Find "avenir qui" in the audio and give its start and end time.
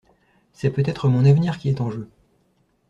1.25-1.69